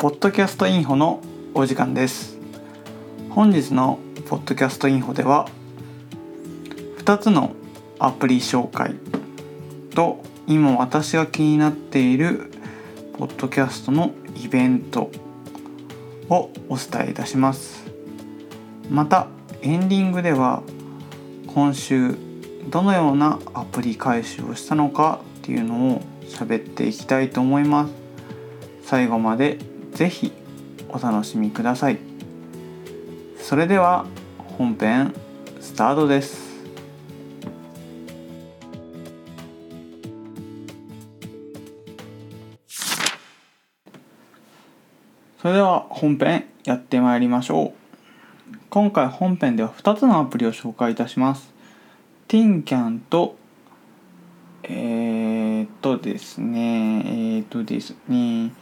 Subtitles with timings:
[0.00, 1.20] ポッドキャストインフォの
[1.52, 2.38] お時間です。
[3.28, 3.98] 本日の
[4.30, 5.46] ポッドキャストインフォでは
[7.04, 7.54] 2つの
[7.98, 8.94] アプリ紹介
[9.94, 12.50] と今私が気になっている
[13.18, 15.10] ポッドキャストのイベント
[16.30, 17.84] をお伝えいたします。
[18.88, 19.26] また
[19.60, 20.62] エンディングでは
[21.46, 22.16] 今週
[22.70, 27.92] どのようなアプリ回収をしたのかっていうのを喋っていきたいと思います。
[28.82, 29.58] 最後まで
[29.92, 30.32] ぜひ
[30.88, 31.98] お楽しみください。
[33.38, 34.06] それでは
[34.56, 35.14] 本編
[35.60, 36.50] スタートです。
[45.40, 47.72] それでは本編やってまいりましょう。
[48.68, 51.52] 今回本編では2つのアプリを紹介いたします。
[52.28, 53.36] TinCan と
[54.62, 58.52] えー、っとですねえー、っとですね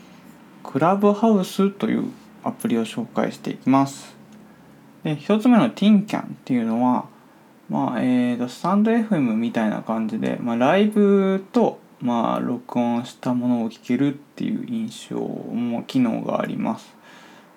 [0.70, 2.10] クラブハウスという
[2.44, 4.14] アプリを紹介していきます
[5.02, 7.06] で1つ目の TinCan っていうのは
[7.70, 16.94] まあえーと、スタンド FM みたいな感じで、まあ、ライブとまあ、録音したものを聞けるっていう印象も機能があります。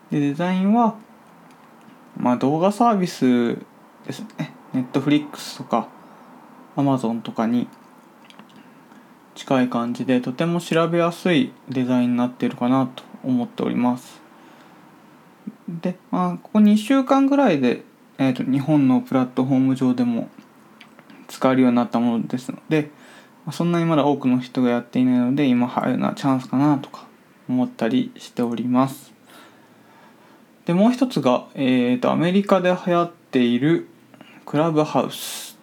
[0.10, 0.96] で、デザインは、
[2.18, 3.56] まあ、動画サービス
[4.06, 4.54] ですね。
[4.74, 5.88] Netflix とか
[6.76, 7.68] Amazon とかに
[9.36, 14.22] 近い感じで、とても調べやすいデザインになっているかなと思っております。
[15.68, 17.84] で、まあ、ここ2週間ぐらいで、
[18.18, 20.30] えーと日本のプラットフォーム上でも
[21.28, 22.92] 使えるようになったものですので、
[23.52, 27.08] そんなにまだ多くの人がやっていないので今入るのはチャンスかなとか
[27.50, 29.12] 思ったりしております
[30.66, 33.88] でもう一つが、えーと、アメリカで流行っている
[34.46, 35.58] クラブハウス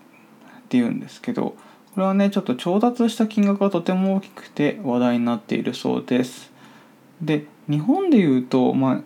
[0.58, 1.56] っていうんですけど
[1.98, 6.52] これはねちょっと調達した金額がとても大きくて話題になっているそうです。
[7.20, 9.00] で日本で言うとまあ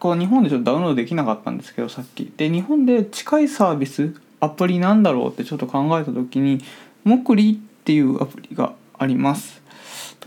[0.00, 2.32] これ日本でちょっとダウンロードできなかったんですけどさっき。
[2.34, 6.64] で日本で近いサービスアプリなんだろうってちょっと考えた時に
[7.04, 9.60] モクリっていうアプリがあります。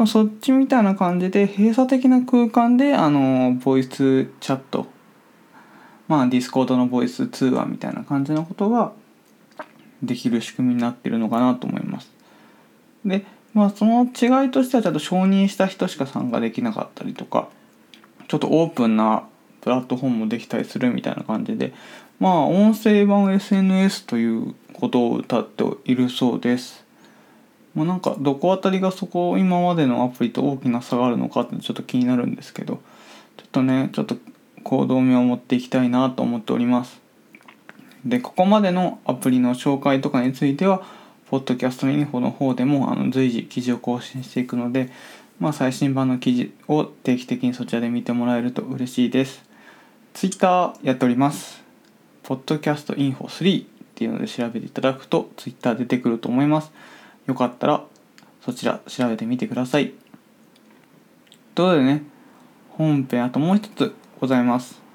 [0.06, 4.86] そっちみたいな感じで閉鎖的な空間であのボイスチャット。
[6.08, 8.92] まあ Discord のボイス通話みたいな感じのことが
[10.04, 12.12] できる仕組みになってるのかなと思います。
[13.06, 17.48] でまあその違いとしてはちゃんと承認した人しか参加できなかったりとか
[18.28, 19.24] ちょっとオープンな
[19.62, 21.74] プラットフォームもできたりするみたいな感じで
[22.20, 26.86] まあ音声版 SNS ということを謳っているそうです。
[27.74, 32.82] まあ、なんかどこあたりがそこ今までのアプリと大きな差があるのかってちょっと気になるんですけど
[33.38, 34.16] ちょっとねちょっと
[34.64, 37.00] 行動味を持っていきたいなと思っております
[38.08, 40.84] でここまでのアプリの紹介とかについては
[41.30, 44.90] ポッドキャストインフォの方でもあの随時記事を更新していくので、
[45.40, 49.44] まあ、最新版の記事を定期的にそちらで見てもらえると嬉しいです
[50.14, 51.62] Twitter やっております
[52.24, 56.72] ポッドキャストインフォ3っていうので調べていただくと Twitter 出てくると思います
[57.28, 57.84] よかったら
[58.48, 59.92] そちら調べてみてください。
[61.54, 62.04] ということでね、
[62.70, 64.87] 本編あともう一つございます。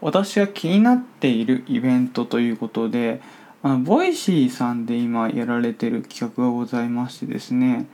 [0.00, 3.20] 私が気になっているイベントということで、
[3.62, 7.86] あの、 Voicy さんで今やられてる企画がございましてですね、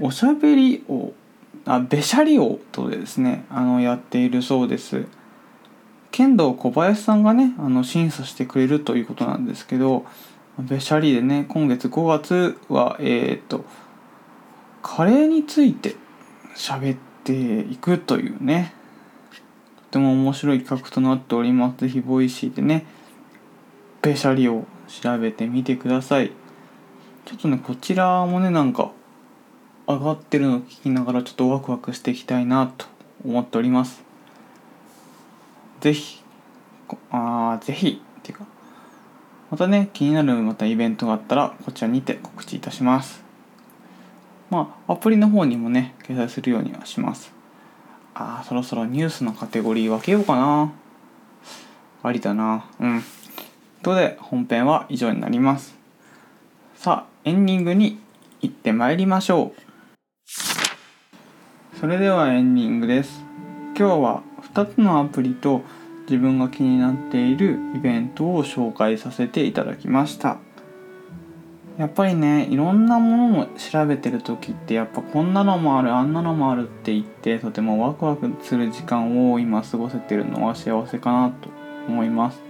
[0.00, 1.12] おしゃべり王、
[1.64, 5.06] あ、べしゃり王とですね、あの、やっているそうです。
[6.10, 10.06] ケンドーコバヤシさんがね、あの、審査してくれるということなんですけど、
[10.58, 13.64] べしゃりでね今月5月はえっ、と
[14.82, 15.94] カレーについて
[16.56, 18.74] 喋っていくというね
[19.90, 22.86] とても面白い企画となっておりますぜひ Voicy でね
[24.02, 26.32] べしゃりを調べてみてください
[27.24, 28.92] ちょっとねこちらもねなんか
[29.86, 32.86] 上がってるのを聞きながらちょっとワクワクしていきたいなと
[33.24, 34.02] 思っております
[35.80, 36.22] ぜひ
[37.10, 38.46] あーぜひっていうか
[39.50, 43.24] またね、気になるまたイベントがあったら、こちらにて告知いたします。
[44.50, 47.32] まあ、アプリの方にもね、掲載するようにはします。
[48.40, 50.72] あ、そろそろニュースのカテゴリー分けようかな。
[52.02, 52.66] ありだな。
[52.80, 53.00] うん。
[53.00, 53.10] というこ
[53.82, 55.76] とで、本編は以上になります。
[56.76, 57.98] さあ、エンディングに
[58.40, 59.60] 行ってまいりましょう。
[61.78, 63.28] それではエンディングです。
[63.78, 64.22] 今日は
[64.54, 65.62] 2つのアプリと
[66.08, 70.38] 自分が気になっているイベントを紹介させていただきました
[71.78, 81.48] やっぱりねいろんなものを調べてる時ってやっぱこんなのもあるあんなのもあるって言ってとてもワクワクする時間を今過ごせてるのは幸せかなと
[81.88, 82.40] 思います。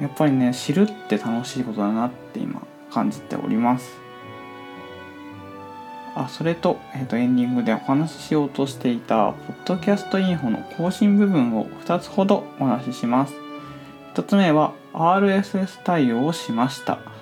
[0.00, 3.92] やっぱりね知るって楽しいことだなって今感じております。
[6.16, 13.34] あそれと,、えー、とエンディングでお話ししようとしていたポッドキャストインフォの更新部分を2つほどお話しします。
[14.14, 17.13] 1つ目は RSS 対応をしました。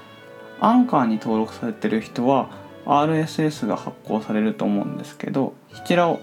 [0.62, 2.48] アンカーに登録されてる人は
[2.86, 6.20] RSS が発行されると思うんですけどこちらを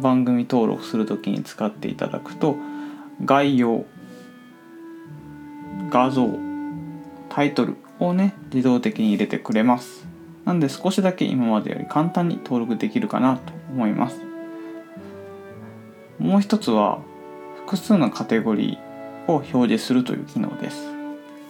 [0.00, 2.56] 番組登録するときに使っていただくと
[3.22, 3.84] 概要
[5.90, 6.26] 画像
[7.28, 10.06] タイトルをね自動的に入れてくれます。
[10.46, 14.20] なんで少しだけ今までより簡単に登録できるかなと思います。
[16.18, 17.00] もう一つは
[17.66, 20.82] 複数のカテゴリーを表示するという機能です。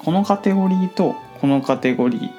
[0.05, 2.31] このカテゴリーとこのカテゴリ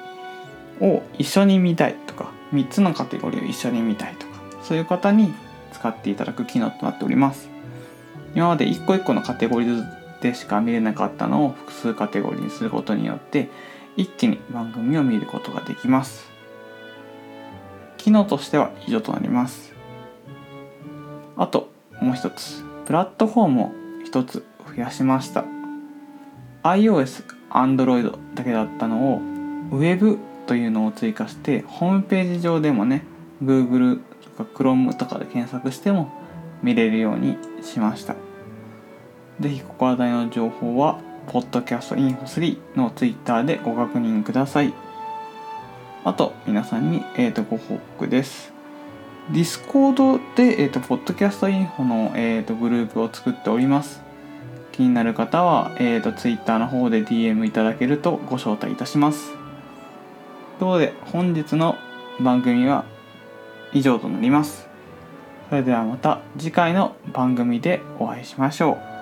[0.80, 5.34] ーを一緒に見たいとか3つのカテゴリーを一緒に見たいとかそういう方に
[5.72, 7.50] 使っていただく機能となっております。
[8.34, 13.50] 今まで1個1個のカテゴリーでしか見れなかったのを複数カテゴリーにすることによって
[13.96, 16.26] 一気に番組を見ることができます。
[17.98, 19.74] 機能としては以上となります。
[21.36, 21.68] あと
[22.00, 23.72] もう一つプラットフォームを
[24.06, 25.44] 一つ増やしました。
[26.62, 29.20] iOS、Android だけだったのを
[29.70, 33.04] Web というのを追加してホームページ上でもね
[33.42, 34.00] Google
[34.36, 36.12] とか Chrome とかで検索しても
[36.62, 38.16] 見れるようにしました
[39.40, 44.74] 是非ここ話題の情報は Podcast Info3 の Twitter でご確認ください
[46.06, 48.52] あと、皆さんに、えー、とご報告です。
[49.32, 54.03] Discord で、えーと、ポッドキャストインフォの、えーと、グループを作っております。
[54.74, 59.30] 気になる方は、えーと、Twitter の方で DM いただけるとご招待いたします。
[59.30, 59.38] という
[60.58, 61.76] ことで、本日の
[62.20, 62.84] 番組は
[63.72, 64.68] 以上となります。
[65.48, 68.93] それではまた次回の番組でお会いしましょう。